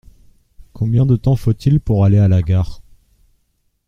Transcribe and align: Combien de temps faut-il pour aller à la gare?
Combien 0.73 1.05
de 1.05 1.15
temps 1.15 1.35
faut-il 1.35 1.79
pour 1.79 2.03
aller 2.05 2.17
à 2.17 2.27
la 2.27 2.41
gare? 2.41 2.81